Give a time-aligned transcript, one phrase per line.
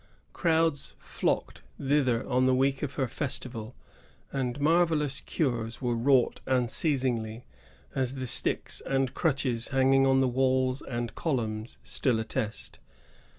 [0.33, 3.75] Crowds flocked thither on the week of her festival,
[4.31, 7.45] and marvellous cures were wrought unceasingly,
[7.93, 12.79] as the sticks and crutches hanging on the walls and columns still attest.